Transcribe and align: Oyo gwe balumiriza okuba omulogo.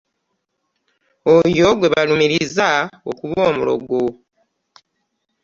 Oyo 1.35 1.67
gwe 1.77 1.87
balumiriza 1.93 2.67
okuba 3.09 3.39
omulogo. 3.49 3.99